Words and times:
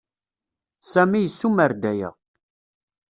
Sami 0.91 1.19
yessumer-d 1.21 1.83
aya. 1.91 2.09